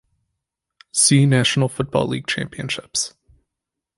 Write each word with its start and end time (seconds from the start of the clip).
See 0.91 1.27
National 1.27 1.69
Football 1.69 2.07
League 2.07 2.25
championships. 2.25 3.13